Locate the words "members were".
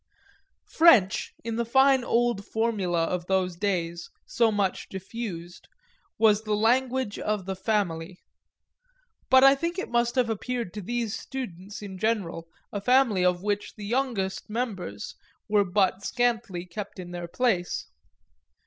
14.49-15.63